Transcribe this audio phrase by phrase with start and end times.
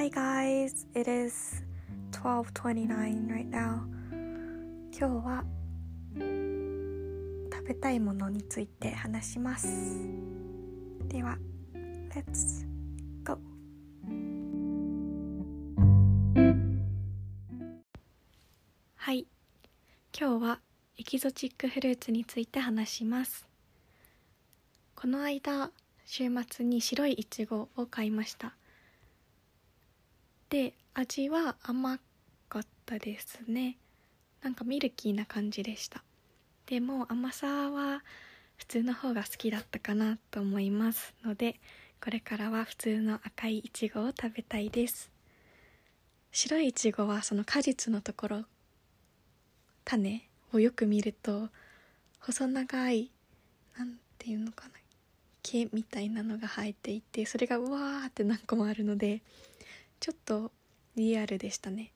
[0.00, 1.62] Hi guys, it is
[2.12, 3.84] 12:29 right now.
[4.98, 5.44] 今日は
[7.52, 9.68] 食べたいものについて話します。
[11.06, 11.36] では、
[12.14, 12.66] Let's
[13.24, 13.38] go!
[18.94, 19.26] はい、
[20.18, 20.60] 今日は
[20.96, 23.46] エキゾチックフルーツについて話します。
[24.94, 25.70] この間、
[26.06, 28.56] 週末に白いいちごを買いました。
[30.50, 31.98] で味は甘
[32.48, 33.76] かったですね。
[34.42, 36.02] なんかミルキーな感じでした。
[36.66, 38.02] でも甘さは
[38.56, 41.56] 普通の方が好きだったかなと思いますので
[42.02, 45.10] これからは普通の赤いいちごを食べたいです。
[46.32, 48.44] 白いいちごはその果実のところ
[49.84, 51.48] 種をよく見ると
[52.18, 53.10] 細長い
[53.78, 54.74] なんていうのかな
[55.42, 59.22] 毛みたいなのが生えていてそれがうわーって何個もあるので
[60.00, 60.50] ちょっと
[60.96, 61.92] リアルでしたね。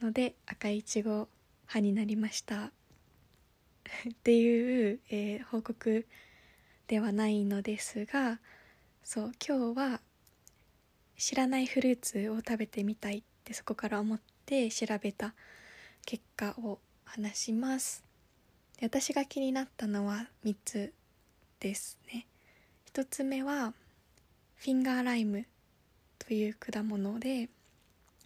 [0.00, 1.28] ので赤いちご
[1.62, 2.66] 派になりました。
[4.08, 6.06] っていう、えー、報告
[6.86, 8.40] ではないのですが
[9.02, 10.00] そう今日は
[11.16, 15.34] 知らないフルーツを食べてみたいってそこから思って調べた
[16.04, 18.04] 結果を話します。
[18.78, 20.94] で私が気になったのは3つ
[21.58, 22.28] ですね。
[22.92, 23.74] 1つ目は
[24.54, 25.46] フィンガーライム。
[26.18, 27.48] という果物で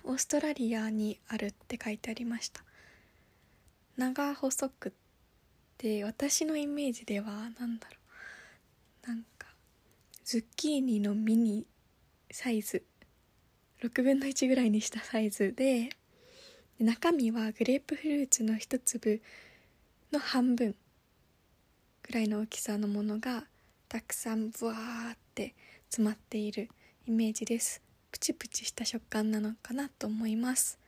[0.04, 2.62] オーストラリアにあるって書いてありました。
[3.96, 4.92] 長細くっ
[5.76, 7.96] て私のイメージでは何だろ
[9.04, 9.08] う。
[9.08, 9.48] なんか
[10.24, 11.66] ズッキーニのミニ
[12.30, 12.84] サイズ。
[13.82, 15.88] 6分の1ぐらいにしたサイズで
[16.78, 19.22] 中身はグレープフルーツの一粒
[20.12, 20.74] の半分
[22.02, 23.44] ぐらいの大きさのものが
[23.88, 25.54] たくさんブワーって
[25.88, 26.68] 詰まっている
[27.06, 27.80] イメージです。
[28.12, 30.78] プチプチした食感なのかなと思います。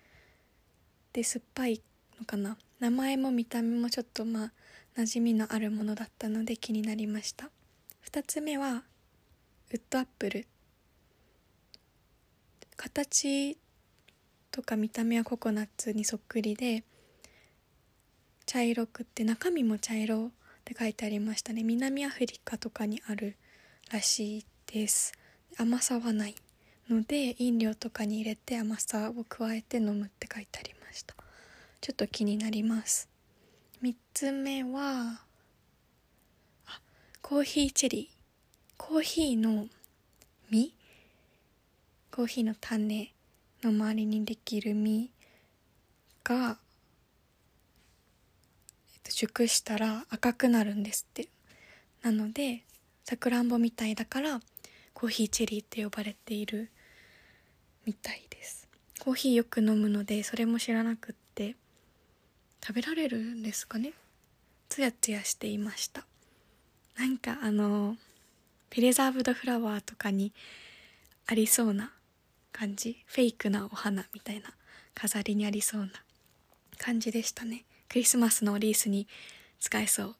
[1.13, 1.83] で酸っぱい
[2.19, 2.57] のかな。
[2.81, 4.53] 名前も見た目もちょっとまあ
[4.97, 7.51] 馴染みのあるものだったので気になりました。
[8.11, 8.83] 2つ目は
[9.71, 10.47] ウッドアップル。
[12.77, 13.57] 形
[14.51, 16.85] とか見た目はココナッツにそっくりで
[18.45, 20.31] 茶色くって中身も茶色っ
[20.65, 21.63] て書いてありましたね。
[21.63, 23.37] 南アフリカとかにある
[23.91, 25.13] らしいです。
[25.59, 26.35] 甘さはない
[26.89, 31.15] ので飲料とかに入れて甘さを加えて飲むって書いてありました。
[31.81, 33.09] ちょっと気になります。
[33.83, 35.23] 3つ目は
[36.67, 36.81] あ
[37.21, 38.17] コーヒーチェリー。
[38.77, 39.67] コーヒーの
[40.51, 40.73] 実。
[42.11, 43.13] コーヒーの種
[43.63, 45.11] の周りにできる実
[46.25, 46.59] が、
[48.95, 51.29] えっと、熟したら赤くなるんですって。
[52.03, 52.65] なので
[53.05, 54.41] さくらんぼみたいだから
[55.03, 56.71] コーヒーチェリーって呼ばれている
[57.85, 58.69] みたいです。
[59.01, 61.57] コーヒーよく飲むのでそれも知らなくって
[62.65, 63.95] 食べられるんですかね？
[64.69, 66.05] ツヤツヤしていました。
[66.97, 67.97] なんかあの
[68.71, 70.33] プレザーブドフラワーとかに
[71.27, 71.91] ありそうな
[72.53, 73.03] 感じ？
[73.07, 74.51] フェイクなお花みたいな
[74.95, 75.91] 飾りにありそうな
[76.79, 77.65] 感じでしたね。
[77.89, 79.09] クリスマスのリースに
[79.59, 80.17] 使えそう。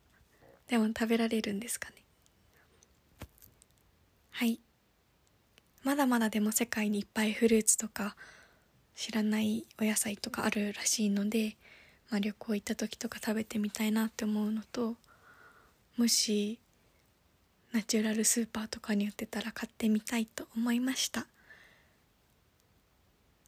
[0.67, 2.03] でも食べられるんですかね？
[4.33, 4.59] はい。
[5.85, 8.17] まだまだでも世界にいっぱいフルーツとか
[8.95, 11.57] 知らないお野菜とかあるらしいので、
[12.11, 14.95] まあ、旅行行った時とか食べてみたいなって思うのと
[15.97, 16.59] もし
[17.73, 21.27] ナチュラルスーパーとかに売ってたら買ってみたいと思いました、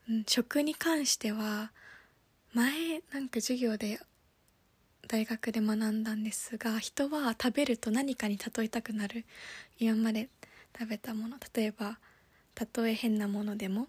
[0.08, 1.70] うん、食に関しては
[2.52, 4.00] 前なんか授業で
[5.08, 9.24] 大学で学んだんですが人は食べると何かに例えたくなる。
[9.78, 10.28] 今まで
[10.78, 11.98] 食べたもの例えば
[12.54, 13.88] たとえ変なものでも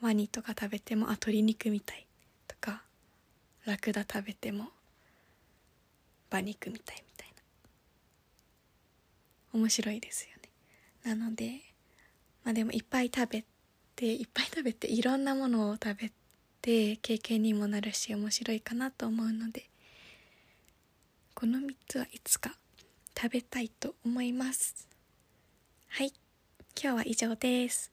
[0.00, 2.06] ワニとか食べてもあ鶏肉みたい。
[2.46, 2.82] とか
[3.64, 4.68] ラクダ食べても
[6.30, 7.28] 馬肉みたいみたい
[9.52, 9.60] な。
[9.60, 11.16] 面白いですよね。
[11.16, 11.60] なので
[12.44, 13.44] まあでもいっぱい食べ
[13.96, 16.12] ていっぱい食べていろんなものを食べ
[16.62, 19.68] て経験にもなるし面白いかなと思うので
[21.34, 22.56] この3つはいつか
[23.16, 24.88] 食べたいと思います。
[25.88, 26.12] はい。
[26.80, 27.90] 今日は以上です。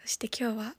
[0.00, 0.74] そして今日は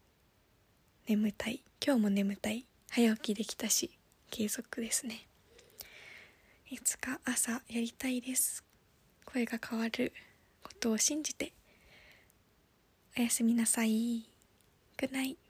[1.07, 1.61] 眠たい。
[1.85, 2.65] 今日も眠たい。
[2.89, 3.91] 早起きできたし
[4.31, 5.27] 継続ですね。
[6.71, 8.63] いつか朝やりたいです。
[9.23, 10.13] 声が変わる
[10.63, 11.53] ことを信じて。
[13.15, 14.25] おやすみなさい。
[14.97, 15.46] Good night